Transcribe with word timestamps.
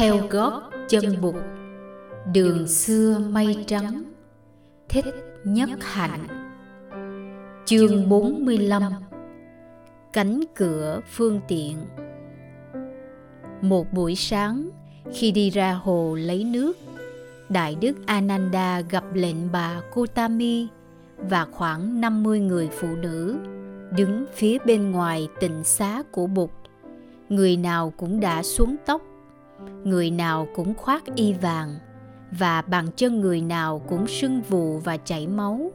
theo 0.00 0.26
gót 0.30 0.62
chân 0.88 1.20
bụt 1.20 1.34
đường 2.32 2.68
xưa 2.68 3.18
mây 3.30 3.64
trắng 3.66 4.02
thích 4.88 5.04
nhất 5.44 5.70
hạnh 5.82 6.26
chương 7.64 8.08
45 8.08 8.82
cánh 10.12 10.40
cửa 10.54 11.00
phương 11.10 11.40
tiện 11.48 11.76
một 13.60 13.92
buổi 13.92 14.14
sáng 14.14 14.70
khi 15.12 15.30
đi 15.32 15.50
ra 15.50 15.72
hồ 15.72 16.14
lấy 16.20 16.44
nước 16.44 16.78
đại 17.48 17.74
đức 17.80 18.06
ananda 18.06 18.80
gặp 18.80 19.04
lệnh 19.14 19.52
bà 19.52 19.80
kotami 19.94 20.68
và 21.16 21.44
khoảng 21.44 22.00
50 22.00 22.40
người 22.40 22.68
phụ 22.72 22.88
nữ 22.96 23.36
đứng 23.96 24.26
phía 24.34 24.58
bên 24.66 24.90
ngoài 24.90 25.28
tịnh 25.40 25.64
xá 25.64 26.02
của 26.10 26.26
Bụt. 26.26 26.50
Người 27.28 27.56
nào 27.56 27.92
cũng 27.96 28.20
đã 28.20 28.42
xuống 28.42 28.76
tóc, 28.86 29.02
người 29.84 30.10
nào 30.10 30.48
cũng 30.54 30.74
khoác 30.74 31.04
y 31.14 31.32
vàng 31.32 31.74
và 32.30 32.62
bàn 32.62 32.86
chân 32.96 33.20
người 33.20 33.40
nào 33.40 33.82
cũng 33.88 34.06
sưng 34.06 34.40
vù 34.42 34.78
và 34.78 34.96
chảy 34.96 35.26
máu. 35.26 35.70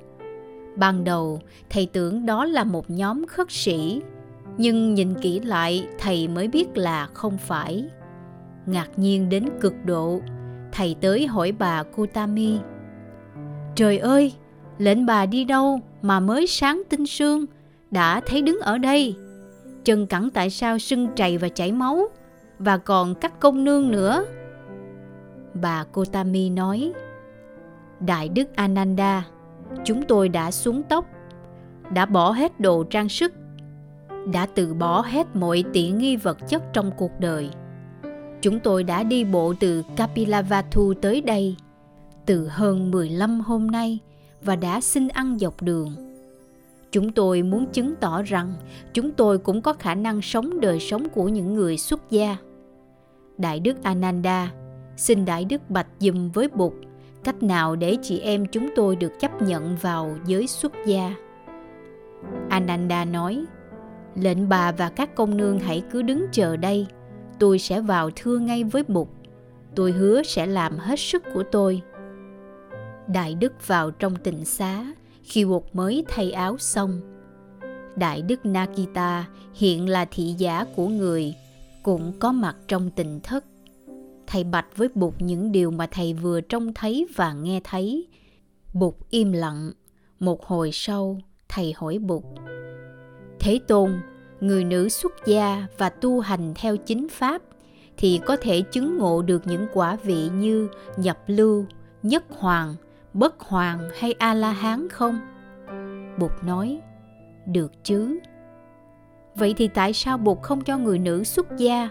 Ban 0.76 1.04
đầu, 1.04 1.40
thầy 1.70 1.86
tưởng 1.86 2.26
đó 2.26 2.46
là 2.46 2.64
một 2.64 2.90
nhóm 2.90 3.26
khất 3.28 3.52
sĩ, 3.52 4.02
nhưng 4.58 4.94
nhìn 4.94 5.14
kỹ 5.22 5.40
lại 5.40 5.88
thầy 6.00 6.28
mới 6.28 6.48
biết 6.48 6.78
là 6.78 7.08
không 7.14 7.38
phải. 7.38 7.86
Ngạc 8.66 8.90
nhiên 9.00 9.30
đến 9.30 9.46
cực 9.62 9.74
độ, 9.86 10.22
thầy 10.72 10.96
tới 11.02 11.28
hỏi 11.28 11.52
bà 11.52 11.84
kutami 11.84 12.60
Trời 13.76 13.98
ơi, 13.98 14.34
lệnh 14.78 15.06
bà 15.06 15.26
đi 15.26 15.44
đâu 15.44 15.80
mà 16.02 16.20
mới 16.20 16.48
sáng 16.48 16.82
tinh 16.90 17.06
sương, 17.06 17.46
đã 17.92 18.22
thấy 18.26 18.42
đứng 18.42 18.60
ở 18.60 18.78
đây. 18.78 19.16
Chân 19.84 20.08
cẳng 20.08 20.30
tại 20.30 20.50
sao 20.50 20.80
sưng 20.80 21.08
trầy 21.16 21.38
và 21.38 21.50
chảy 21.50 21.72
máu, 21.72 22.10
và 22.60 22.78
còn 22.78 23.16
các 23.16 23.40
công 23.40 23.64
nương 23.64 23.92
nữa. 23.92 24.26
Bà 25.54 25.84
Kotami 25.84 26.50
nói, 26.50 26.94
Đại 28.00 28.30
đức 28.30 28.56
Ananda, 28.56 29.26
chúng 29.84 30.04
tôi 30.04 30.30
đã 30.30 30.52
xuống 30.52 30.84
tóc, 30.84 31.06
đã 31.94 32.06
bỏ 32.06 32.32
hết 32.32 32.60
đồ 32.60 32.84
trang 32.84 33.10
sức, 33.10 33.34
đã 34.34 34.48
từ 34.56 34.74
bỏ 34.74 35.02
hết 35.02 35.36
mọi 35.36 35.64
tiện 35.74 35.98
nghi 35.98 36.16
vật 36.16 36.38
chất 36.48 36.64
trong 36.74 36.92
cuộc 36.98 37.12
đời. 37.20 37.50
Chúng 38.42 38.60
tôi 38.60 38.84
đã 38.84 39.04
đi 39.04 39.24
bộ 39.24 39.54
từ 39.60 39.84
Kapilavatthu 39.96 40.94
tới 40.94 41.22
đây 41.22 41.56
từ 42.26 42.48
hơn 42.48 42.92
15 42.92 43.40
hôm 43.40 43.68
nay 43.68 44.00
và 44.42 44.56
đã 44.56 44.82
xin 44.82 45.08
ăn 45.08 45.40
dọc 45.40 45.62
đường. 45.62 45.96
Chúng 46.92 47.12
tôi 47.12 47.42
muốn 47.42 47.66
chứng 47.66 47.96
tỏ 47.96 48.22
rằng 48.22 48.54
chúng 48.94 49.12
tôi 49.12 49.38
cũng 49.38 49.62
có 49.62 49.74
khả 49.74 49.96
năng 49.96 50.22
sống 50.22 50.62
đời 50.62 50.80
sống 50.80 51.10
của 51.10 51.30
những 51.30 51.54
người 51.54 51.78
xuất 51.78 52.12
gia. 52.12 52.38
Đại 53.38 53.60
đức 53.60 53.84
Ananda, 53.84 54.52
xin 54.98 55.26
Đại 55.26 55.46
đức 55.46 55.70
bạch 55.70 55.88
dùm 56.00 56.32
với 56.32 56.48
Bụt 56.48 56.74
cách 57.24 57.44
nào 57.44 57.76
để 57.76 57.98
chị 58.02 58.20
em 58.20 58.46
chúng 58.46 58.70
tôi 58.76 58.96
được 58.96 59.20
chấp 59.20 59.42
nhận 59.42 59.76
vào 59.82 60.18
giới 60.26 60.48
xuất 60.48 60.74
gia. 60.86 61.16
Ananda 62.50 63.06
nói, 63.06 63.46
lệnh 64.16 64.50
bà 64.50 64.72
và 64.72 64.90
các 64.90 65.16
công 65.16 65.38
nương 65.38 65.60
hãy 65.60 65.84
cứ 65.92 66.02
đứng 66.02 66.26
chờ 66.32 66.58
đây, 66.58 66.88
tôi 67.40 67.60
sẽ 67.60 67.82
vào 67.82 68.10
thưa 68.16 68.38
ngay 68.38 68.64
với 68.64 68.84
Bụt. 68.88 69.08
Tôi 69.76 69.92
hứa 69.92 70.24
sẽ 70.24 70.46
làm 70.46 70.78
hết 70.78 71.00
sức 71.00 71.24
của 71.34 71.44
tôi. 71.52 71.82
Đại 73.08 73.36
đức 73.36 73.68
vào 73.68 73.92
trong 73.92 74.16
tịnh 74.16 74.46
xá 74.46 74.86
khi 75.24 75.46
Bụt 75.46 75.64
mới 75.74 76.06
thay 76.08 76.32
áo 76.32 76.58
xong. 76.58 77.02
Đại 77.96 78.22
đức 78.22 78.46
Nakita 78.46 79.26
hiện 79.54 79.90
là 79.90 80.06
thị 80.06 80.36
giả 80.38 80.66
của 80.76 80.88
người, 80.88 81.34
cũng 81.86 82.14
có 82.20 82.32
mặt 82.32 82.56
trong 82.68 82.90
tình 82.90 83.20
thất. 83.24 83.46
Thầy 84.28 84.44
bạch 84.44 84.78
với 84.78 84.88
Bụt 84.96 85.14
những 85.20 85.52
điều 85.52 85.72
mà 85.72 85.88
thầy 85.92 86.14
vừa 86.14 86.42
trông 86.42 86.74
thấy 86.74 87.08
và 87.16 87.34
nghe 87.34 87.62
thấy. 87.64 88.08
Bụt 88.74 88.94
im 89.10 89.32
lặng. 89.32 89.72
Một 90.20 90.46
hồi 90.46 90.70
sau, 90.74 91.18
thầy 91.50 91.74
hỏi 91.78 92.00
Bụt. 92.00 92.24
Thế 93.40 93.60
Tôn, 93.68 94.00
người 94.40 94.64
nữ 94.64 94.90
xuất 94.90 95.12
gia 95.26 95.68
và 95.78 95.90
tu 95.90 96.20
hành 96.20 96.54
theo 96.56 96.78
chính 96.78 97.10
pháp 97.10 97.42
thì 97.98 98.20
có 98.26 98.38
thể 98.42 98.62
chứng 98.62 98.98
ngộ 98.98 99.22
được 99.22 99.48
những 99.48 99.68
quả 99.74 99.98
vị 100.04 100.30
như 100.30 100.70
nhập 100.98 101.18
lưu, 101.28 101.66
nhất 102.04 102.24
hoàng, 102.30 102.76
bất 103.14 103.40
hoàng 103.40 103.80
hay 104.00 104.14
a 104.14 104.34
la 104.34 104.52
hán 104.52 104.90
không 104.90 105.20
bụt 106.20 106.32
nói 106.46 106.82
được 107.46 107.72
chứ 107.84 108.20
vậy 109.36 109.54
thì 109.58 109.68
tại 109.68 109.94
sao 109.94 110.18
bụt 110.18 110.38
không 110.42 110.62
cho 110.62 110.78
người 110.78 111.00
nữ 111.00 111.24
xuất 111.24 111.58
gia? 111.58 111.90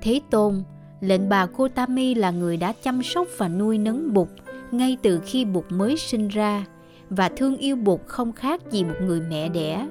Thế 0.00 0.20
tôn, 0.30 0.62
lệnh 1.00 1.28
bà 1.28 1.46
Kotami 1.46 2.14
là 2.14 2.30
người 2.30 2.56
đã 2.56 2.72
chăm 2.82 3.02
sóc 3.02 3.26
và 3.38 3.48
nuôi 3.48 3.78
nấng 3.78 4.12
bụt 4.12 4.28
ngay 4.70 4.96
từ 5.02 5.20
khi 5.24 5.44
bụt 5.44 5.64
mới 5.68 5.96
sinh 5.96 6.28
ra 6.28 6.64
và 7.10 7.28
thương 7.28 7.56
yêu 7.56 7.76
bụt 7.76 8.00
không 8.06 8.32
khác 8.32 8.60
gì 8.70 8.84
một 8.84 8.94
người 9.02 9.20
mẹ 9.20 9.48
đẻ. 9.48 9.86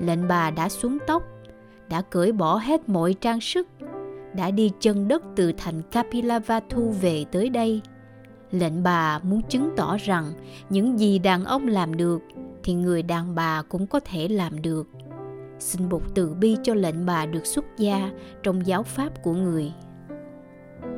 Lệnh 0.00 0.28
bà 0.28 0.50
đã 0.50 0.68
xuống 0.68 0.98
tóc, 1.06 1.22
đã 1.88 2.02
cởi 2.02 2.32
bỏ 2.32 2.56
hết 2.56 2.88
mọi 2.88 3.14
trang 3.14 3.40
sức, 3.40 3.68
đã 4.34 4.50
đi 4.50 4.70
chân 4.80 5.08
đất 5.08 5.22
từ 5.36 5.52
thành 5.52 5.82
Kapilavatthu 5.90 6.90
về 7.00 7.24
tới 7.32 7.48
đây. 7.48 7.80
Lệnh 8.50 8.82
bà 8.82 9.18
muốn 9.18 9.42
chứng 9.42 9.70
tỏ 9.76 9.96
rằng 9.96 10.32
những 10.70 10.98
gì 10.98 11.18
đàn 11.18 11.44
ông 11.44 11.68
làm 11.68 11.96
được 11.96 12.22
thì 12.64 12.74
người 12.74 13.02
đàn 13.02 13.34
bà 13.34 13.62
cũng 13.62 13.86
có 13.86 14.00
thể 14.00 14.28
làm 14.28 14.62
được 14.62 14.88
xin 15.62 15.88
bụt 15.88 16.02
từ 16.14 16.34
bi 16.34 16.56
cho 16.62 16.74
lệnh 16.74 17.06
bà 17.06 17.26
được 17.26 17.46
xuất 17.46 17.64
gia 17.78 18.10
trong 18.42 18.66
giáo 18.66 18.82
pháp 18.82 19.22
của 19.22 19.32
người 19.32 19.72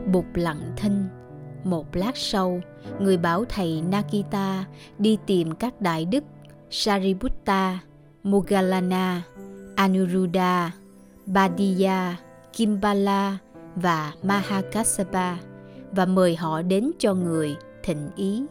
bụt 0.06 0.24
lặng 0.34 0.72
thinh 0.76 1.08
một 1.64 1.96
lát 1.96 2.16
sau, 2.16 2.60
người 3.00 3.16
bảo 3.16 3.44
thầy 3.44 3.82
nakita 3.90 4.64
đi 4.98 5.18
tìm 5.26 5.54
các 5.54 5.80
đại 5.80 6.04
đức 6.04 6.24
sariputta 6.70 7.78
moggallana 8.22 9.22
anuruddha, 9.76 10.70
badiya, 11.26 12.16
kimbala 12.56 13.38
và 13.76 14.12
mahakassapa 14.22 15.36
và 15.92 16.06
mời 16.06 16.36
họ 16.36 16.62
đến 16.62 16.90
cho 16.98 17.14
người 17.14 17.56
thịnh 17.82 18.10
ý. 18.16 18.44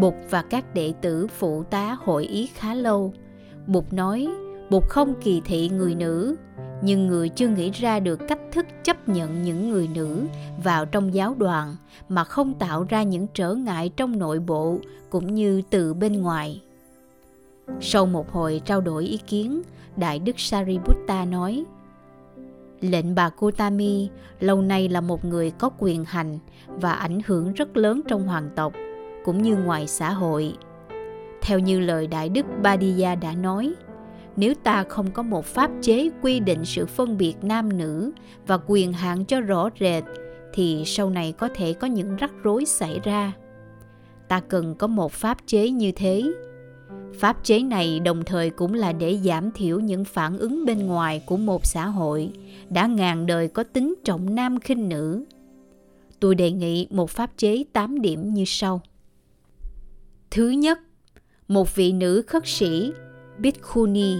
Bụt 0.00 0.14
và 0.30 0.42
các 0.42 0.74
đệ 0.74 0.92
tử 1.00 1.26
phụ 1.26 1.62
tá 1.62 1.96
hội 2.00 2.24
ý 2.24 2.46
khá 2.46 2.74
lâu. 2.74 3.12
Bụt 3.66 3.84
nói, 3.92 4.28
Bụt 4.70 4.84
không 4.88 5.14
kỳ 5.22 5.42
thị 5.44 5.68
người 5.68 5.94
nữ, 5.94 6.36
nhưng 6.82 7.06
người 7.06 7.28
chưa 7.28 7.48
nghĩ 7.48 7.70
ra 7.70 8.00
được 8.00 8.20
cách 8.28 8.40
thức 8.52 8.66
chấp 8.84 9.08
nhận 9.08 9.42
những 9.42 9.70
người 9.70 9.88
nữ 9.94 10.26
vào 10.64 10.86
trong 10.86 11.14
giáo 11.14 11.34
đoàn 11.38 11.76
mà 12.08 12.24
không 12.24 12.54
tạo 12.54 12.86
ra 12.88 13.02
những 13.02 13.26
trở 13.34 13.54
ngại 13.54 13.90
trong 13.96 14.18
nội 14.18 14.38
bộ 14.38 14.78
cũng 15.10 15.34
như 15.34 15.62
từ 15.70 15.94
bên 15.94 16.22
ngoài. 16.22 16.62
Sau 17.80 18.06
một 18.06 18.32
hồi 18.32 18.62
trao 18.64 18.80
đổi 18.80 19.04
ý 19.04 19.16
kiến, 19.16 19.62
Đại 19.96 20.18
Đức 20.18 20.40
Sariputta 20.40 21.24
nói– 21.24 21.64
Lệnh 22.80 23.14
bà 23.14 23.28
Kotami 23.28 24.08
lâu 24.40 24.62
nay 24.62 24.88
là 24.88 25.00
một 25.00 25.24
người 25.24 25.50
có 25.50 25.70
quyền 25.78 26.04
hành 26.04 26.38
và 26.66 26.92
ảnh 26.92 27.20
hưởng 27.26 27.52
rất 27.52 27.76
lớn 27.76 28.00
trong 28.08 28.28
hoàng 28.28 28.50
tộc, 28.56 28.72
cũng 29.24 29.42
như 29.42 29.56
ngoài 29.56 29.86
xã 29.86 30.10
hội. 30.10 30.54
Theo 31.42 31.58
như 31.58 31.80
lời 31.80 32.06
Đại 32.06 32.28
Đức 32.28 32.46
Badiya 32.62 33.14
đã 33.14 33.34
nói, 33.34 33.74
nếu 34.36 34.54
ta 34.54 34.84
không 34.88 35.10
có 35.10 35.22
một 35.22 35.44
pháp 35.44 35.70
chế 35.82 36.10
quy 36.22 36.40
định 36.40 36.64
sự 36.64 36.86
phân 36.86 37.18
biệt 37.18 37.34
nam 37.42 37.78
nữ 37.78 38.12
và 38.46 38.58
quyền 38.66 38.92
hạn 38.92 39.24
cho 39.24 39.40
rõ 39.40 39.68
rệt, 39.80 40.04
thì 40.54 40.82
sau 40.86 41.10
này 41.10 41.32
có 41.32 41.48
thể 41.54 41.72
có 41.72 41.86
những 41.86 42.16
rắc 42.16 42.30
rối 42.42 42.64
xảy 42.64 43.00
ra. 43.04 43.32
Ta 44.28 44.40
cần 44.40 44.74
có 44.74 44.86
một 44.86 45.12
pháp 45.12 45.38
chế 45.46 45.70
như 45.70 45.92
thế. 45.92 46.32
Pháp 47.18 47.44
chế 47.44 47.62
này 47.62 48.00
đồng 48.00 48.24
thời 48.24 48.50
cũng 48.50 48.74
là 48.74 48.92
để 48.92 49.18
giảm 49.24 49.50
thiểu 49.50 49.80
những 49.80 50.04
phản 50.04 50.38
ứng 50.38 50.64
bên 50.64 50.86
ngoài 50.86 51.22
của 51.26 51.36
một 51.36 51.66
xã 51.66 51.86
hội 51.86 52.32
đã 52.70 52.86
ngàn 52.86 53.26
đời 53.26 53.48
có 53.48 53.62
tính 53.62 53.94
trọng 54.04 54.34
nam 54.34 54.60
khinh 54.60 54.88
nữ. 54.88 55.24
Tôi 56.20 56.34
đề 56.34 56.50
nghị 56.50 56.86
một 56.90 57.10
pháp 57.10 57.30
chế 57.36 57.64
8 57.72 58.00
điểm 58.00 58.34
như 58.34 58.44
sau. 58.46 58.80
Thứ 60.30 60.48
nhất 60.48 60.78
một 61.50 61.74
vị 61.74 61.92
nữ 61.92 62.22
khất 62.26 62.42
sĩ 62.46 62.92
bhikkhuni 63.38 64.16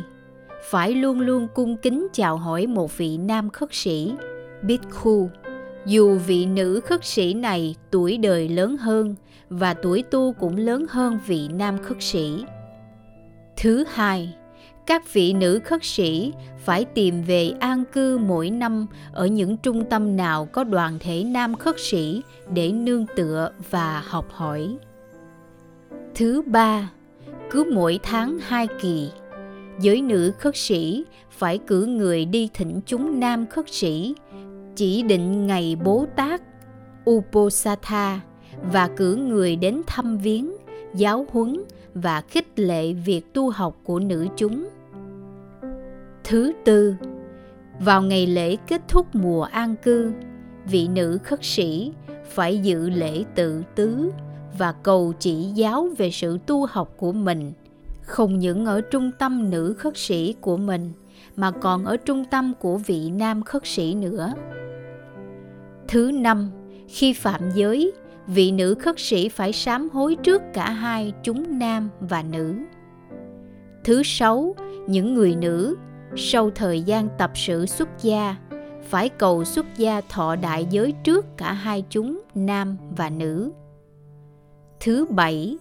phải 0.71 0.94
luôn 0.94 1.21
luôn 1.21 1.49
cung 1.55 1.77
kính 1.77 2.09
chào 2.12 2.37
hỏi 2.37 2.67
một 2.67 2.99
vị 2.99 3.19
nam 3.19 3.50
khất 3.50 3.69
sĩ 3.73 4.15
bhikkhu 4.62 5.31
dù 5.87 6.19
vị 6.19 6.47
nữ 6.47 6.81
khất 6.81 7.05
sĩ 7.05 7.35
này 7.35 7.75
tuổi 7.91 8.19
đời 8.19 8.49
lớn 8.49 8.77
hơn 8.77 9.15
và 9.50 9.75
tuổi 9.75 10.03
tu 10.03 10.32
cũng 10.32 10.56
lớn 10.56 10.87
hơn 10.88 11.19
vị 11.27 11.49
nam 11.49 11.79
khất 11.82 11.97
sĩ 12.00 12.44
Thứ 13.56 13.85
hai, 13.93 14.35
các 14.87 15.12
vị 15.12 15.33
nữ 15.33 15.61
khất 15.65 15.85
sĩ 15.85 16.33
phải 16.65 16.85
tìm 16.85 17.23
về 17.23 17.53
an 17.61 17.85
cư 17.93 18.19
mỗi 18.19 18.50
năm 18.50 18.87
ở 19.12 19.26
những 19.26 19.56
trung 19.56 19.85
tâm 19.91 20.17
nào 20.17 20.49
có 20.53 20.65
đoàn 20.65 20.99
thể 21.00 21.25
nam 21.25 21.55
khất 21.55 21.75
sĩ 21.79 22.23
để 22.55 22.73
nương 22.73 23.06
tựa 23.17 23.50
và 23.71 24.03
học 24.06 24.26
hỏi. 24.31 24.76
Thứ 26.15 26.43
ba, 26.43 26.91
cứ 27.50 27.64
mỗi 27.73 28.00
tháng 28.02 28.38
hai 28.38 28.69
kỳ, 28.81 29.11
giới 29.81 30.02
nữ 30.02 30.32
khất 30.38 30.56
sĩ 30.56 31.05
phải 31.31 31.58
cử 31.58 31.87
người 31.87 32.25
đi 32.25 32.49
thỉnh 32.55 32.81
chúng 32.87 33.20
nam 33.20 33.47
khất 33.47 33.64
sĩ 33.69 34.14
chỉ 34.76 35.02
định 35.02 35.47
ngày 35.47 35.76
Bố 35.85 36.06
Tát 36.17 36.43
Uposatha 37.11 38.20
và 38.73 38.88
cử 38.88 39.17
người 39.17 39.56
đến 39.56 39.82
thăm 39.87 40.19
viếng, 40.19 40.56
giáo 40.94 41.26
huấn 41.31 41.61
và 41.94 42.20
khích 42.20 42.47
lệ 42.56 42.93
việc 42.93 43.32
tu 43.32 43.50
học 43.50 43.76
của 43.85 43.99
nữ 43.99 44.26
chúng. 44.37 44.69
Thứ 46.25 46.52
tư, 46.64 46.94
vào 47.81 48.02
ngày 48.02 48.26
lễ 48.26 48.56
kết 48.56 48.81
thúc 48.88 49.06
mùa 49.12 49.43
an 49.43 49.75
cư, 49.82 50.12
vị 50.67 50.88
nữ 50.88 51.19
khất 51.25 51.44
sĩ 51.44 51.93
phải 52.31 52.58
dự 52.58 52.91
lễ 52.91 53.25
tự 53.35 53.62
tứ 53.75 54.11
và 54.58 54.73
cầu 54.73 55.12
chỉ 55.19 55.35
giáo 55.55 55.88
về 55.99 56.11
sự 56.11 56.38
tu 56.47 56.67
học 56.67 56.94
của 56.97 57.12
mình. 57.12 57.52
Không 58.02 58.38
những 58.38 58.67
ở 58.67 58.81
trung 58.81 59.11
tâm 59.19 59.50
nữ 59.50 59.75
khất 59.79 59.97
sĩ 59.97 60.35
của 60.41 60.56
mình, 60.56 60.93
mà 61.37 61.50
còn 61.50 61.85
ở 61.85 61.97
trung 61.97 62.25
tâm 62.25 62.52
của 62.61 62.76
vị 62.76 63.11
nam 63.11 63.43
khất 63.43 63.62
sĩ 63.67 63.94
nữa. 63.94 64.32
Thứ 65.88 66.11
năm, 66.14 66.50
khi 66.88 67.12
phạm 67.12 67.50
giới, 67.55 67.93
vị 68.26 68.50
nữ 68.50 68.75
khất 68.75 68.94
sĩ 69.00 69.29
phải 69.29 69.52
sám 69.52 69.88
hối 69.93 70.17
trước 70.23 70.43
cả 70.55 70.70
hai 70.70 71.12
chúng 71.23 71.58
nam 71.58 71.88
và 72.00 72.23
nữ. 72.23 72.55
Thứ 73.85 74.02
sáu, 74.05 74.55
những 74.87 75.14
người 75.14 75.37
nữ, 75.37 75.76
sau 76.17 76.50
thời 76.50 76.82
gian 76.82 77.08
tập 77.19 77.31
sự 77.35 77.67
xuất 77.67 77.88
gia, 78.02 78.37
phải 78.88 79.08
cầu 79.08 79.44
xuất 79.44 79.67
gia 79.76 80.00
thọ 80.00 80.37
đại 80.37 80.67
giới 80.70 80.94
trước 81.05 81.26
cả 81.37 81.52
hai 81.52 81.85
chúng 81.91 82.20
nam 82.35 82.76
và 82.97 83.11
nữ 83.11 83.50
thứ 84.81 85.05
bảy. 85.05 85.56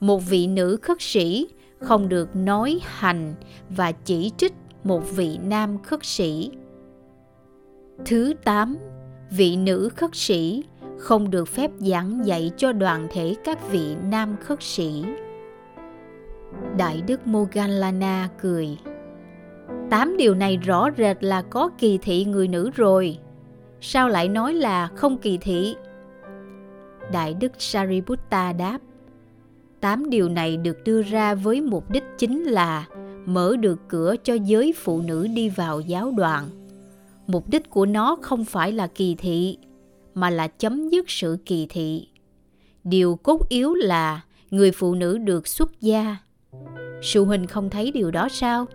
Một 0.00 0.18
vị 0.28 0.46
nữ 0.46 0.78
khất 0.82 0.96
sĩ 1.00 1.48
không 1.78 2.08
được 2.08 2.36
nói 2.36 2.80
hành 2.84 3.34
và 3.70 3.92
chỉ 3.92 4.32
trích 4.36 4.52
một 4.84 5.16
vị 5.16 5.38
nam 5.44 5.82
khất 5.82 6.04
sĩ. 6.04 6.50
Thứ 8.04 8.34
tám, 8.44 8.78
vị 9.30 9.56
nữ 9.56 9.88
khất 9.96 10.10
sĩ 10.12 10.64
không 10.98 11.30
được 11.30 11.48
phép 11.48 11.70
giảng 11.78 12.26
dạy 12.26 12.50
cho 12.56 12.72
đoàn 12.72 13.08
thể 13.10 13.34
các 13.44 13.70
vị 13.70 13.96
nam 14.04 14.36
khất 14.40 14.62
sĩ. 14.62 15.04
Đại 16.76 17.02
đức 17.06 17.26
moganlana 17.26 18.28
cười. 18.40 18.78
Tám 19.90 20.16
điều 20.16 20.34
này 20.34 20.56
rõ 20.56 20.88
rệt 20.98 21.24
là 21.24 21.42
có 21.42 21.70
kỳ 21.78 21.98
thị 21.98 22.24
người 22.24 22.48
nữ 22.48 22.70
rồi. 22.74 23.18
Sao 23.80 24.08
lại 24.08 24.28
nói 24.28 24.54
là 24.54 24.86
không 24.86 25.18
kỳ 25.18 25.38
thị? 25.38 25.74
Đại 27.12 27.34
đức 27.34 27.52
sariputta 27.58 28.52
đáp, 28.52 28.78
tám 29.80 30.10
điều 30.10 30.28
này 30.28 30.56
được 30.56 30.84
đưa 30.84 31.02
ra 31.02 31.34
với 31.34 31.60
mục 31.60 31.90
đích 31.90 32.04
chính 32.18 32.42
là 32.42 32.86
mở 33.24 33.56
được 33.56 33.80
cửa 33.88 34.14
cho 34.24 34.34
giới 34.34 34.74
phụ 34.76 35.00
nữ 35.00 35.26
đi 35.26 35.48
vào 35.48 35.80
giáo 35.80 36.12
đoàn. 36.16 36.48
Mục 37.26 37.48
đích 37.48 37.70
của 37.70 37.86
nó 37.86 38.16
không 38.22 38.44
phải 38.44 38.72
là 38.72 38.86
kỳ 38.86 39.14
thị, 39.14 39.58
mà 40.14 40.30
là 40.30 40.48
chấm 40.48 40.88
dứt 40.88 41.10
sự 41.10 41.36
kỳ 41.46 41.66
thị. 41.70 42.08
Điều 42.84 43.16
cốt 43.16 43.48
yếu 43.48 43.74
là 43.74 44.20
người 44.50 44.72
phụ 44.72 44.94
nữ 44.94 45.18
được 45.18 45.48
xuất 45.48 45.80
gia. 45.80 46.16
Sư 47.02 47.24
huynh 47.24 47.46
không 47.46 47.70
thấy 47.70 47.90
điều 47.92 48.10
đó 48.10 48.28
sao? 48.30 48.66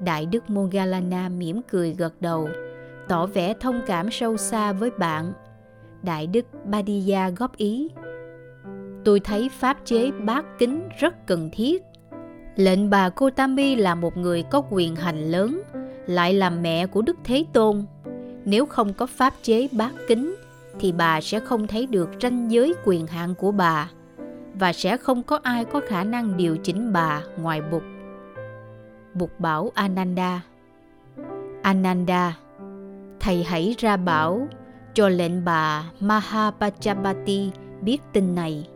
Đại 0.00 0.26
đức 0.26 0.50
mogalana 0.50 1.28
mỉm 1.28 1.60
cười 1.70 1.92
gật 1.92 2.20
đầu, 2.20 2.48
tỏ 3.08 3.26
vẻ 3.26 3.54
thông 3.60 3.80
cảm 3.86 4.10
sâu 4.10 4.36
xa 4.36 4.72
với 4.72 4.90
bạn 4.90 5.32
đại 6.06 6.26
đức 6.26 6.46
badiya 6.64 7.30
góp 7.30 7.56
ý. 7.56 7.90
Tôi 9.04 9.20
thấy 9.20 9.48
pháp 9.48 9.76
chế 9.84 10.10
bát 10.10 10.44
kính 10.58 10.88
rất 10.98 11.26
cần 11.26 11.48
thiết. 11.52 11.82
Lệnh 12.56 12.90
bà 12.90 13.08
Kotami 13.08 13.74
là 13.74 13.94
một 13.94 14.16
người 14.16 14.42
có 14.42 14.62
quyền 14.70 14.96
hành 14.96 15.30
lớn 15.30 15.62
lại 16.06 16.34
là 16.34 16.50
mẹ 16.50 16.86
của 16.86 17.02
Đức 17.02 17.16
Thế 17.24 17.44
Tôn. 17.52 17.84
Nếu 18.44 18.66
không 18.66 18.94
có 18.94 19.06
pháp 19.06 19.34
chế 19.42 19.68
bát 19.72 19.92
kính 20.08 20.34
thì 20.80 20.92
bà 20.92 21.20
sẽ 21.20 21.40
không 21.40 21.66
thấy 21.66 21.86
được 21.86 22.10
ranh 22.20 22.50
giới 22.50 22.74
quyền 22.84 23.06
hạn 23.06 23.34
của 23.34 23.52
bà 23.52 23.90
và 24.54 24.72
sẽ 24.72 24.96
không 24.96 25.22
có 25.22 25.40
ai 25.42 25.64
có 25.64 25.80
khả 25.88 26.04
năng 26.04 26.36
điều 26.36 26.56
chỉnh 26.56 26.92
bà 26.92 27.22
ngoài 27.38 27.62
Bụt. 27.70 27.82
Bụt 29.14 29.30
bảo 29.38 29.70
Ananda. 29.74 30.40
Ananda, 31.62 32.36
thầy 33.20 33.44
hãy 33.44 33.74
ra 33.78 33.96
bảo 33.96 34.48
cho 34.96 35.08
lệnh 35.08 35.44
bà 35.44 35.90
Mahapajapati 36.00 37.50
biết 37.80 37.98
tin 38.12 38.34
này. 38.34 38.68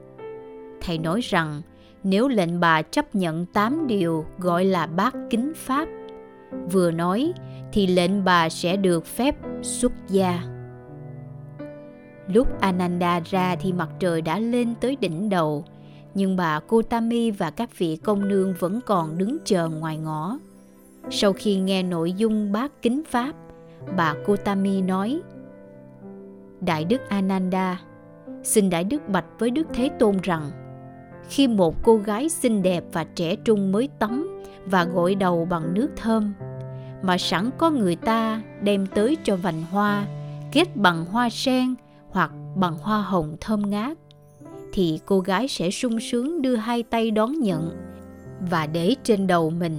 Thầy 0.80 0.98
nói 0.98 1.20
rằng 1.20 1.62
nếu 2.02 2.28
lệnh 2.28 2.60
bà 2.60 2.82
chấp 2.82 3.14
nhận 3.14 3.46
tám 3.46 3.86
điều 3.86 4.24
gọi 4.38 4.64
là 4.64 4.86
bát 4.86 5.14
kính 5.30 5.52
pháp, 5.56 5.88
vừa 6.72 6.90
nói 6.90 7.32
thì 7.72 7.86
lệnh 7.86 8.24
bà 8.24 8.48
sẽ 8.48 8.76
được 8.76 9.06
phép 9.06 9.36
xuất 9.62 9.92
gia. 10.08 10.42
Lúc 12.26 12.60
Ananda 12.60 13.20
ra 13.20 13.56
thì 13.56 13.72
mặt 13.72 13.88
trời 13.98 14.22
đã 14.22 14.38
lên 14.38 14.74
tới 14.80 14.96
đỉnh 15.00 15.28
đầu, 15.28 15.64
nhưng 16.14 16.36
bà 16.36 16.60
Kotami 16.60 17.30
và 17.30 17.50
các 17.50 17.78
vị 17.78 17.96
công 17.96 18.28
nương 18.28 18.54
vẫn 18.58 18.80
còn 18.86 19.18
đứng 19.18 19.38
chờ 19.44 19.68
ngoài 19.68 19.96
ngõ. 19.96 20.38
Sau 21.10 21.32
khi 21.32 21.56
nghe 21.56 21.82
nội 21.82 22.12
dung 22.12 22.52
bát 22.52 22.72
kính 22.82 23.02
pháp, 23.10 23.32
bà 23.96 24.14
Kotami 24.26 24.82
nói: 24.82 25.20
Đại 26.60 26.84
đức 26.84 27.08
Ananda, 27.08 27.80
xin 28.42 28.70
Đại 28.70 28.84
đức 28.84 29.08
bạch 29.08 29.24
với 29.38 29.50
Đức 29.50 29.66
Thế 29.74 29.90
Tôn 29.98 30.16
rằng 30.22 30.50
khi 31.28 31.48
một 31.48 31.82
cô 31.82 31.96
gái 31.96 32.28
xinh 32.28 32.62
đẹp 32.62 32.84
và 32.92 33.04
trẻ 33.04 33.36
trung 33.36 33.72
mới 33.72 33.88
tắm 33.98 34.40
và 34.66 34.84
gội 34.84 35.14
đầu 35.14 35.46
bằng 35.50 35.74
nước 35.74 35.88
thơm 35.96 36.34
mà 37.02 37.18
sẵn 37.18 37.50
có 37.58 37.70
người 37.70 37.96
ta 37.96 38.42
đem 38.62 38.86
tới 38.86 39.16
cho 39.24 39.36
vành 39.36 39.62
hoa 39.62 40.06
kết 40.52 40.76
bằng 40.76 41.04
hoa 41.04 41.30
sen 41.30 41.74
hoặc 42.10 42.30
bằng 42.56 42.78
hoa 42.78 43.02
hồng 43.02 43.36
thơm 43.40 43.70
ngát 43.70 43.98
thì 44.72 45.00
cô 45.06 45.20
gái 45.20 45.48
sẽ 45.48 45.70
sung 45.70 46.00
sướng 46.00 46.42
đưa 46.42 46.56
hai 46.56 46.82
tay 46.82 47.10
đón 47.10 47.40
nhận 47.40 47.70
và 48.50 48.66
để 48.66 48.94
trên 49.04 49.26
đầu 49.26 49.50
mình. 49.50 49.76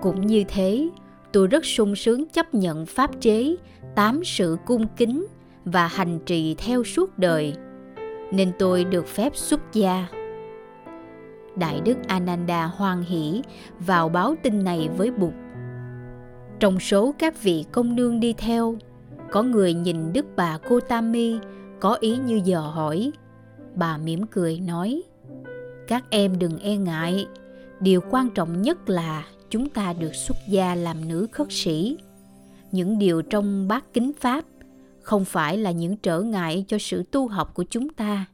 Cũng 0.00 0.26
như 0.26 0.44
thế 0.48 0.88
tôi 1.32 1.46
rất 1.46 1.64
sung 1.64 1.96
sướng 1.96 2.28
chấp 2.28 2.54
nhận 2.54 2.86
pháp 2.86 3.10
chế 3.20 3.56
tám 3.94 4.24
sự 4.24 4.56
cung 4.66 4.86
kính 4.96 5.26
và 5.64 5.86
hành 5.86 6.18
trì 6.26 6.54
theo 6.54 6.84
suốt 6.84 7.18
đời, 7.18 7.54
nên 8.32 8.52
tôi 8.58 8.84
được 8.84 9.06
phép 9.06 9.36
xuất 9.36 9.60
gia. 9.72 10.06
Đại 11.56 11.80
đức 11.80 11.96
ananda 12.08 12.66
hoan 12.66 13.02
hỷ 13.02 13.42
vào 13.78 14.08
báo 14.08 14.34
tin 14.42 14.64
này 14.64 14.88
với 14.96 15.10
bụt. 15.10 15.32
Trong 16.60 16.80
số 16.80 17.14
các 17.18 17.42
vị 17.42 17.64
công 17.72 17.96
nương 17.96 18.20
đi 18.20 18.32
theo, 18.32 18.76
có 19.30 19.42
người 19.42 19.74
nhìn 19.74 20.12
đức 20.12 20.26
bà 20.36 20.58
cô 20.68 20.80
Tammy 20.80 21.38
có 21.80 21.94
ý 22.00 22.16
như 22.16 22.40
dò 22.44 22.60
hỏi. 22.60 23.12
Bà 23.74 23.96
mỉm 23.96 24.26
cười 24.26 24.60
nói, 24.60 25.02
các 25.88 26.04
em 26.10 26.38
đừng 26.38 26.58
e 26.58 26.76
ngại, 26.76 27.26
điều 27.80 28.00
quan 28.10 28.30
trọng 28.30 28.62
nhất 28.62 28.88
là 28.88 29.24
chúng 29.50 29.68
ta 29.68 29.92
được 29.92 30.14
xuất 30.14 30.36
gia 30.48 30.74
làm 30.74 31.08
nữ 31.08 31.26
khất 31.32 31.46
sĩ. 31.50 31.98
Những 32.72 32.98
điều 32.98 33.22
trong 33.22 33.68
bát 33.68 33.84
kính 33.92 34.12
pháp 34.20 34.44
không 35.10 35.24
phải 35.24 35.58
là 35.58 35.70
những 35.70 35.96
trở 35.96 36.20
ngại 36.20 36.64
cho 36.68 36.78
sự 36.78 37.02
tu 37.10 37.28
học 37.28 37.54
của 37.54 37.64
chúng 37.70 37.88
ta, 37.88 38.24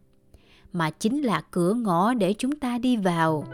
mà 0.73 0.91
chính 0.91 1.23
là 1.23 1.43
cửa 1.51 1.75
ngõ 1.75 2.15
để 2.15 2.35
chúng 2.39 2.57
ta 2.57 2.79
đi 2.79 2.97
vào. 2.97 3.45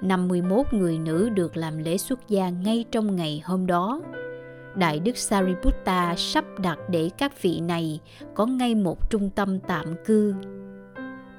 51 0.00 0.66
người 0.72 0.98
nữ 0.98 1.28
được 1.28 1.56
làm 1.56 1.78
lễ 1.78 1.98
xuất 1.98 2.28
gia 2.28 2.48
ngay 2.48 2.84
trong 2.90 3.16
ngày 3.16 3.42
hôm 3.44 3.66
đó. 3.66 4.00
Đại 4.74 4.98
đức 4.98 5.16
Sariputta 5.16 6.14
sắp 6.16 6.44
đặt 6.58 6.78
để 6.90 7.10
các 7.18 7.42
vị 7.42 7.60
này 7.60 8.00
có 8.34 8.46
ngay 8.46 8.74
một 8.74 9.10
trung 9.10 9.30
tâm 9.30 9.60
tạm 9.60 9.86
cư. 10.04 10.34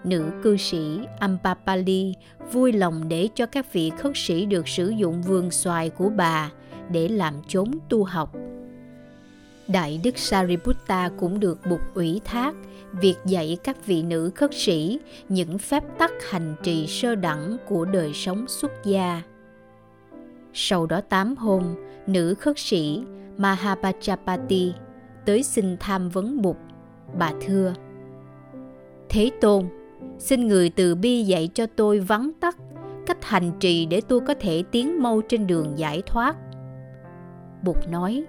Nữ 0.04 0.32
cư 0.44 0.58
sĩ 0.58 1.00
Ampapali 1.20 2.14
vui 2.52 2.72
lòng 2.72 3.10
để 3.10 3.30
cho 3.36 3.46
các 3.46 3.74
vị 3.74 3.92
khất 3.98 4.12
sĩ 4.16 4.46
được 4.46 4.68
sử 4.68 4.90
dụng 4.90 5.22
vườn 5.22 5.52
xoài 5.52 5.90
của 5.90 6.10
bà 6.10 6.52
để 6.92 7.08
làm 7.08 7.34
chốn 7.48 7.72
tu 7.90 8.04
học. 8.04 8.36
Đại 9.68 10.00
đức 10.04 10.18
Sariputta 10.18 11.10
cũng 11.20 11.40
được 11.40 11.60
bục 11.70 11.80
ủy 11.94 12.22
thác 12.26 12.56
việc 12.94 13.16
dạy 13.26 13.58
các 13.64 13.86
vị 13.86 14.04
nữ 14.04 14.32
khất 14.36 14.54
sĩ 14.54 15.00
những 15.30 15.58
phép 15.58 15.84
tắc 15.98 16.12
hành 16.30 16.56
trì 16.64 16.88
sơ 16.88 17.16
đẳng 17.16 17.58
của 17.68 17.86
đời 17.86 18.14
sống 18.14 18.46
xuất 18.48 18.72
gia. 18.84 19.22
Sau 20.54 20.86
đó 20.86 21.02
tám 21.02 21.36
hôm, 21.36 21.76
nữ 22.08 22.36
khất 22.40 22.60
sĩ 22.60 23.04
Mahapajapati 23.38 24.72
tới 25.26 25.44
xin 25.44 25.78
tham 25.80 26.10
vấn 26.10 26.42
Bụt. 26.42 26.56
Bà 27.18 27.32
thưa, 27.42 27.74
Thế 29.10 29.30
Tôn, 29.42 29.66
xin 30.20 30.48
người 30.48 30.70
từ 30.70 30.96
bi 30.96 31.24
dạy 31.24 31.50
cho 31.54 31.66
tôi 31.76 32.00
vắn 32.00 32.32
tắt 32.40 32.58
cách 33.06 33.26
hành 33.26 33.52
trì 33.60 33.86
để 33.86 34.02
tôi 34.08 34.20
có 34.20 34.34
thể 34.40 34.64
tiến 34.72 35.02
mau 35.02 35.22
trên 35.22 35.48
đường 35.48 35.74
giải 35.78 36.02
thoát. 36.06 36.36
Bụt 37.64 37.78
nói, 37.90 38.24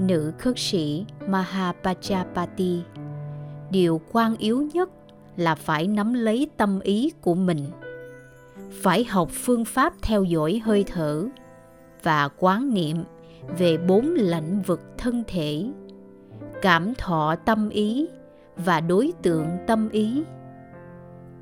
nữ 0.00 0.32
khất 0.38 0.58
sĩ 0.58 1.04
Mahapajapati 1.28 2.80
điều 3.70 4.00
quan 4.12 4.36
yếu 4.36 4.68
nhất 4.74 4.90
là 5.36 5.54
phải 5.54 5.86
nắm 5.86 6.14
lấy 6.14 6.48
tâm 6.56 6.80
ý 6.80 7.12
của 7.20 7.34
mình. 7.34 7.66
Phải 8.82 9.04
học 9.04 9.28
phương 9.32 9.64
pháp 9.64 9.94
theo 10.02 10.24
dõi 10.24 10.60
hơi 10.64 10.84
thở 10.86 11.26
và 12.02 12.28
quán 12.38 12.74
niệm 12.74 12.96
về 13.58 13.78
bốn 13.78 14.14
lãnh 14.14 14.62
vực 14.62 14.80
thân 14.98 15.24
thể. 15.26 15.66
Cảm 16.62 16.94
thọ 16.94 17.36
tâm 17.44 17.68
ý 17.68 18.08
và 18.56 18.80
đối 18.80 19.12
tượng 19.22 19.46
tâm 19.66 19.88
ý. 19.88 20.22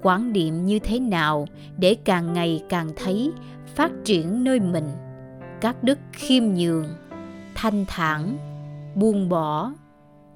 Quán 0.02 0.32
niệm 0.32 0.66
như 0.66 0.78
thế 0.78 1.00
nào 1.00 1.46
để 1.78 1.96
càng 2.04 2.32
ngày 2.32 2.64
càng 2.68 2.90
thấy 2.96 3.32
phát 3.74 3.90
triển 4.04 4.44
nơi 4.44 4.60
mình? 4.60 4.88
Các 5.60 5.84
đức 5.84 5.98
khiêm 6.12 6.44
nhường, 6.44 6.86
thanh 7.54 7.84
thản 7.88 8.47
buông 8.98 9.28
bỏ, 9.28 9.72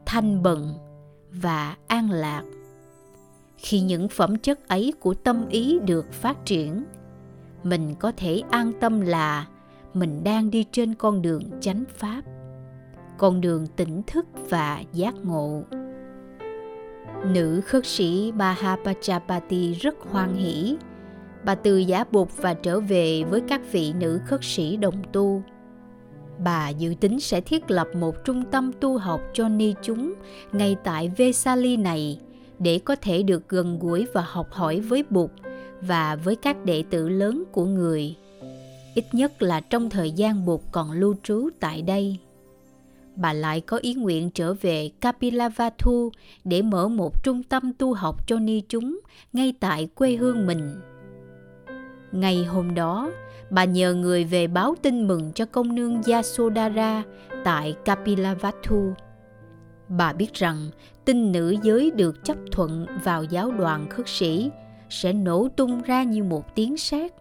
thanh 0.06 0.42
bận 0.42 0.74
và 1.30 1.76
an 1.86 2.10
lạc. 2.10 2.42
Khi 3.56 3.80
những 3.80 4.08
phẩm 4.08 4.36
chất 4.36 4.68
ấy 4.68 4.92
của 5.00 5.14
tâm 5.14 5.48
ý 5.48 5.78
được 5.78 6.12
phát 6.12 6.44
triển, 6.44 6.84
mình 7.62 7.94
có 7.94 8.12
thể 8.16 8.42
an 8.50 8.72
tâm 8.80 9.00
là 9.00 9.46
mình 9.94 10.24
đang 10.24 10.50
đi 10.50 10.64
trên 10.72 10.94
con 10.94 11.22
đường 11.22 11.42
chánh 11.60 11.84
pháp, 11.96 12.22
con 13.18 13.40
đường 13.40 13.66
tỉnh 13.66 14.02
thức 14.06 14.26
và 14.48 14.82
giác 14.92 15.14
ngộ. 15.22 15.62
Nữ 17.26 17.60
khất 17.60 17.86
sĩ 17.86 18.32
mahapachapati 18.34 19.72
rất 19.72 19.94
hoan 20.10 20.34
hỷ. 20.34 20.76
Bà 21.44 21.54
từ 21.54 21.78
giả 21.78 22.04
bục 22.10 22.36
và 22.36 22.54
trở 22.54 22.80
về 22.80 23.24
với 23.24 23.40
các 23.48 23.60
vị 23.72 23.92
nữ 23.92 24.20
khất 24.26 24.40
sĩ 24.44 24.76
đồng 24.76 25.02
tu 25.12 25.42
bà 26.44 26.68
dự 26.68 26.94
tính 27.00 27.20
sẽ 27.20 27.40
thiết 27.40 27.70
lập 27.70 27.88
một 27.94 28.24
trung 28.24 28.44
tâm 28.50 28.72
tu 28.80 28.98
học 28.98 29.20
cho 29.32 29.48
ni 29.48 29.74
chúng 29.82 30.14
ngay 30.52 30.76
tại 30.84 31.12
Vesali 31.16 31.76
này 31.76 32.18
để 32.58 32.78
có 32.78 32.96
thể 32.96 33.22
được 33.22 33.48
gần 33.48 33.78
gũi 33.78 34.06
và 34.14 34.24
học 34.28 34.52
hỏi 34.52 34.80
với 34.80 35.04
Bụt 35.10 35.30
và 35.80 36.16
với 36.16 36.36
các 36.36 36.64
đệ 36.64 36.84
tử 36.90 37.08
lớn 37.08 37.44
của 37.52 37.64
người. 37.64 38.16
Ít 38.94 39.04
nhất 39.12 39.42
là 39.42 39.60
trong 39.60 39.90
thời 39.90 40.10
gian 40.10 40.46
Bụt 40.46 40.60
còn 40.72 40.92
lưu 40.92 41.14
trú 41.22 41.48
tại 41.60 41.82
đây. 41.82 42.18
Bà 43.16 43.32
lại 43.32 43.60
có 43.60 43.76
ý 43.76 43.94
nguyện 43.94 44.30
trở 44.30 44.54
về 44.54 44.90
Kapilavatthu 45.00 46.10
để 46.44 46.62
mở 46.62 46.88
một 46.88 47.24
trung 47.24 47.42
tâm 47.42 47.72
tu 47.72 47.94
học 47.94 48.28
cho 48.28 48.38
ni 48.38 48.62
chúng 48.68 49.00
ngay 49.32 49.54
tại 49.60 49.88
quê 49.94 50.16
hương 50.16 50.46
mình. 50.46 50.74
Ngày 52.12 52.44
hôm 52.44 52.74
đó, 52.74 53.10
bà 53.50 53.64
nhờ 53.64 53.94
người 53.94 54.24
về 54.24 54.46
báo 54.46 54.74
tin 54.82 55.08
mừng 55.08 55.32
cho 55.32 55.46
công 55.46 55.74
nương 55.74 56.02
Yasodhara 56.02 57.02
tại 57.44 57.76
Kapilavatthu. 57.84 58.94
Bà 59.88 60.12
biết 60.12 60.34
rằng 60.34 60.70
tin 61.04 61.32
nữ 61.32 61.56
giới 61.62 61.90
được 61.90 62.24
chấp 62.24 62.36
thuận 62.52 62.86
vào 63.04 63.24
giáo 63.24 63.50
đoàn 63.50 63.88
khất 63.90 64.08
sĩ 64.08 64.50
sẽ 64.90 65.12
nổ 65.12 65.48
tung 65.56 65.82
ra 65.82 66.02
như 66.02 66.24
một 66.24 66.54
tiếng 66.54 66.76
sét 66.76 67.12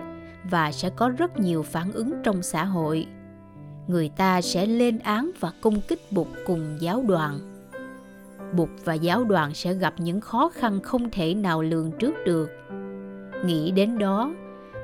và 0.50 0.72
sẽ 0.72 0.90
có 0.90 1.10
rất 1.10 1.40
nhiều 1.40 1.64
phản 1.64 1.92
ứng 1.92 2.12
trong 2.24 2.44
xã 2.44 2.66
hội. 2.66 3.08
Người 3.88 4.10
ta 4.10 4.42
sẽ 4.42 4.66
lên 4.66 5.00
án 5.00 5.32
và 5.40 5.52
công 5.62 5.82
kích 5.82 6.12
Bụt 6.12 6.28
cùng 6.46 6.78
giáo 6.80 7.04
đoàn. 7.08 7.40
Bụt 8.54 8.70
và 8.86 8.94
giáo 8.94 9.24
đoàn 9.24 9.54
sẽ 9.54 9.74
gặp 9.74 9.94
những 9.98 10.22
khó 10.22 10.50
khăn 10.50 10.80
không 10.82 11.10
thể 11.10 11.34
nào 11.34 11.62
lường 11.62 11.92
trước 12.00 12.16
được. 12.26 12.50
Nghĩ 13.46 13.72
đến 13.72 13.98
đó, 13.98 14.34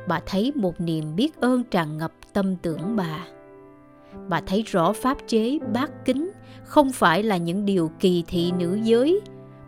bà 0.07 0.21
thấy 0.25 0.51
một 0.55 0.81
niềm 0.81 1.15
biết 1.15 1.41
ơn 1.41 1.63
tràn 1.63 1.97
ngập 1.97 2.11
tâm 2.33 2.55
tưởng 2.55 2.95
bà. 2.95 3.27
Bà 4.29 4.41
thấy 4.41 4.61
rõ 4.61 4.93
pháp 4.93 5.17
chế 5.27 5.59
bát 5.73 6.05
kính 6.05 6.31
không 6.63 6.91
phải 6.91 7.23
là 7.23 7.37
những 7.37 7.65
điều 7.65 7.91
kỳ 7.99 8.23
thị 8.27 8.51
nữ 8.59 8.79
giới, 8.83 9.21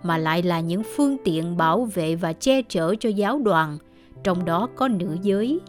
mà 0.04 0.18
lại 0.18 0.44
là 0.44 0.60
những 0.60 0.84
phương 0.96 1.18
tiện 1.24 1.58
bảo 1.58 1.86
vệ 1.86 2.16
và 2.16 2.34
che 2.34 2.62
chở 2.62 2.96
cho 3.00 3.10
giáo 3.10 3.40
đoàn, 3.40 3.78
trong 4.24 4.46
đó 4.46 4.70
có 4.76 4.88
nữ 4.88 5.18
giới. 5.22 5.60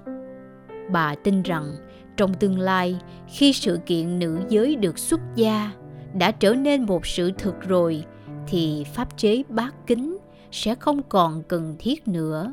Bà 0.92 1.14
tin 1.14 1.42
rằng, 1.42 1.76
trong 2.16 2.34
tương 2.34 2.58
lai, 2.58 2.96
khi 3.28 3.52
sự 3.52 3.78
kiện 3.86 4.18
nữ 4.18 4.38
giới 4.48 4.76
được 4.76 4.98
xuất 4.98 5.20
gia 5.34 5.70
đã 6.14 6.30
trở 6.30 6.54
nên 6.54 6.82
một 6.82 7.06
sự 7.06 7.30
thực 7.38 7.60
rồi, 7.68 8.04
thì 8.46 8.84
pháp 8.94 9.16
chế 9.16 9.42
bát 9.48 9.74
kính 9.86 10.18
sẽ 10.52 10.74
không 10.74 11.02
còn 11.02 11.42
cần 11.42 11.76
thiết 11.78 12.08
nữa 12.08 12.52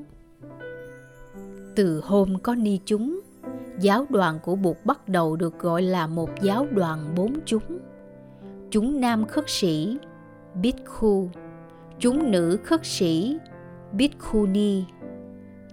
từ 1.78 2.02
hôm 2.06 2.40
có 2.44 2.56
ni 2.56 2.80
chúng. 2.86 3.20
Giáo 3.80 4.06
đoàn 4.10 4.40
của 4.44 4.56
Bụt 4.56 4.78
bắt 4.86 5.10
đầu 5.10 5.36
được 5.36 5.60
gọi 5.60 5.82
là 5.82 6.08
một 6.08 6.30
giáo 6.42 6.68
đoàn 6.72 7.14
bốn 7.16 7.34
chúng. 7.46 7.80
Chúng 8.72 9.02
nam 9.02 9.26
khất 9.26 9.44
sĩ, 9.48 9.98
Bhikkhu, 10.62 11.30
chúng 12.00 12.32
nữ 12.32 12.58
khất 12.64 12.86
sĩ, 12.86 13.38
Bhikkhuni, 13.92 14.84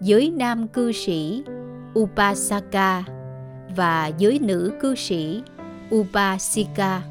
giới 0.00 0.30
nam 0.30 0.68
cư 0.68 0.92
sĩ, 0.92 1.44
Upasaka. 1.98 3.04
Và 3.76 4.06
giới 4.18 4.38
nữ 4.38 4.72
cư 4.80 4.94
sĩ, 4.94 5.42
Upasika. 5.94 7.02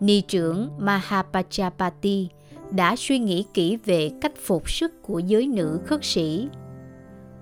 Ni 0.00 0.20
trưởng 0.20 0.70
Mahapajapati 0.78 2.26
đã 2.70 2.96
suy 2.96 3.18
nghĩ 3.18 3.46
kỹ 3.54 3.76
về 3.84 4.10
cách 4.20 4.32
phục 4.44 4.70
sức 4.70 5.02
của 5.02 5.18
giới 5.18 5.46
nữ 5.46 5.80
khất 5.86 6.04
sĩ 6.04 6.48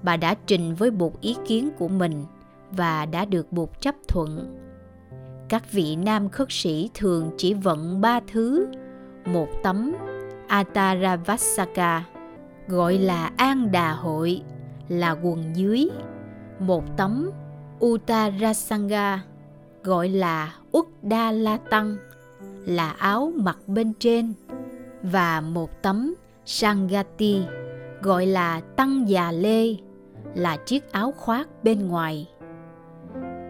bà 0.06 0.16
đã 0.16 0.34
trình 0.46 0.74
với 0.74 0.90
Bụt 0.90 1.12
ý 1.20 1.36
kiến 1.46 1.70
của 1.78 1.88
mình 1.88 2.24
và 2.70 3.06
đã 3.06 3.24
được 3.24 3.52
Bụt 3.52 3.68
chấp 3.80 3.94
thuận. 4.08 4.56
Các 5.48 5.72
vị 5.72 5.96
nam 5.96 6.28
khất 6.28 6.48
sĩ 6.50 6.90
thường 6.94 7.30
chỉ 7.36 7.54
vận 7.54 8.00
ba 8.00 8.20
thứ, 8.32 8.66
một 9.24 9.48
tấm 9.62 9.92
Ataravasaka, 10.48 12.04
gọi 12.68 12.98
là 12.98 13.30
An 13.36 13.72
Đà 13.72 13.92
Hội, 13.92 14.42
là 14.88 15.10
quần 15.10 15.56
dưới, 15.56 15.88
một 16.58 16.96
tấm 16.96 17.30
utarasanga 17.84 19.22
gọi 19.84 20.08
là 20.08 20.54
Uddala 20.78 21.56
Tăng, 21.56 21.96
là 22.66 22.90
áo 22.90 23.32
mặc 23.36 23.58
bên 23.66 23.92
trên, 23.98 24.32
và 25.02 25.40
một 25.40 25.82
tấm 25.82 26.14
Sangati, 26.44 27.42
gọi 28.02 28.26
là 28.26 28.60
Tăng 28.60 29.08
Già 29.08 29.32
Lê, 29.32 29.74
là 30.36 30.56
chiếc 30.56 30.92
áo 30.92 31.12
khoác 31.16 31.48
bên 31.64 31.88
ngoài. 31.88 32.28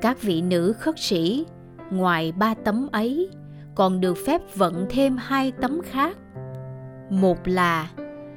Các 0.00 0.22
vị 0.22 0.42
nữ 0.42 0.72
khất 0.72 0.98
sĩ, 0.98 1.46
ngoài 1.90 2.32
ba 2.32 2.54
tấm 2.54 2.88
ấy, 2.92 3.28
còn 3.74 4.00
được 4.00 4.18
phép 4.26 4.40
vận 4.54 4.86
thêm 4.90 5.16
hai 5.16 5.52
tấm 5.52 5.80
khác. 5.84 6.16
Một 7.10 7.48
là 7.48 7.90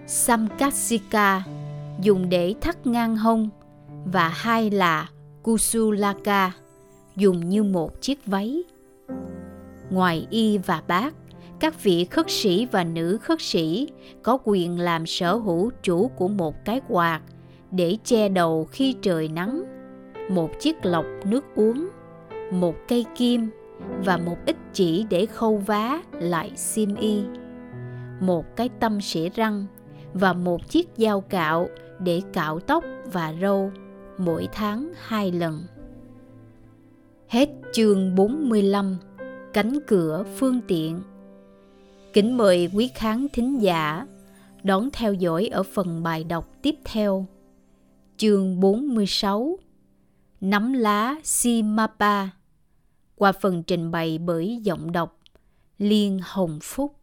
samkasika 0.07 1.43
dùng 2.01 2.29
để 2.29 2.55
thắt 2.61 2.87
ngang 2.87 3.17
hông, 3.17 3.49
và 4.05 4.27
hai 4.27 4.71
là 4.71 5.09
kusulaka, 5.43 6.51
dùng 7.15 7.49
như 7.49 7.63
một 7.63 8.01
chiếc 8.01 8.25
váy. 8.25 8.63
Ngoài 9.89 10.27
y 10.29 10.57
và 10.57 10.83
bát 10.87 11.13
các 11.59 11.83
vị 11.83 12.05
khất 12.05 12.25
sĩ 12.29 12.67
và 12.71 12.83
nữ 12.83 13.17
khất 13.21 13.41
sĩ 13.41 13.87
có 14.23 14.37
quyền 14.43 14.79
làm 14.79 15.05
sở 15.05 15.35
hữu 15.35 15.71
chủ 15.83 16.07
của 16.07 16.27
một 16.27 16.65
cái 16.65 16.81
quạt 16.87 17.21
để 17.71 17.97
che 18.03 18.29
đầu 18.29 18.67
khi 18.71 18.95
trời 19.01 19.27
nắng, 19.27 19.63
một 20.29 20.49
chiếc 20.59 20.85
lọc 20.85 21.05
nước 21.25 21.45
uống, 21.55 21.89
một 22.51 22.75
cây 22.87 23.05
kim 23.15 23.49
và 24.05 24.17
một 24.17 24.37
ít 24.45 24.55
chỉ 24.73 25.05
để 25.09 25.25
khâu 25.25 25.57
vá 25.57 26.01
lại 26.11 26.51
xiêm 26.55 26.95
y, 26.95 27.21
một 28.19 28.55
cái 28.55 28.69
tâm 28.79 29.01
xỉa 29.01 29.29
răng 29.29 29.65
và 30.13 30.33
một 30.33 30.69
chiếc 30.69 30.89
dao 30.97 31.21
cạo 31.21 31.69
để 31.99 32.21
cạo 32.33 32.59
tóc 32.59 32.83
và 33.11 33.33
râu 33.41 33.71
mỗi 34.17 34.47
tháng 34.51 34.91
hai 34.95 35.31
lần. 35.31 35.63
Hết 37.27 37.49
chương 37.73 38.15
45 38.15 38.97
Cánh 39.53 39.79
cửa 39.87 40.23
phương 40.35 40.61
tiện 40.67 41.01
Kính 42.13 42.37
mời 42.37 42.69
quý 42.73 42.91
khán 42.95 43.27
thính 43.33 43.61
giả 43.61 44.05
đón 44.63 44.89
theo 44.93 45.13
dõi 45.13 45.47
ở 45.47 45.63
phần 45.63 46.03
bài 46.03 46.23
đọc 46.23 46.49
tiếp 46.61 46.75
theo. 46.85 47.25
Chương 48.19 48.59
46 48.59 49.57
Nắm 50.41 50.73
lá 50.73 51.15
Simapa, 51.23 52.29
qua 53.15 53.31
phần 53.31 53.63
trình 53.63 53.91
bày 53.91 54.17
bởi 54.17 54.59
giọng 54.63 54.91
đọc 54.91 55.19
Liên 55.77 56.19
Hồng 56.23 56.59
Phúc. 56.61 56.98